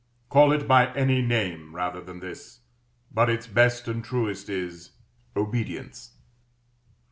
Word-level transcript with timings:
Call 0.29 0.51
it 0.51 0.67
by 0.67 0.91
any 0.95 1.21
name 1.21 1.75
rather 1.75 2.01
than 2.01 2.21
this, 2.21 2.61
but 3.11 3.29
its 3.29 3.45
best 3.45 3.87
and 3.87 4.03
truest 4.03 4.49
is, 4.49 4.93
Obedience. 5.35 6.15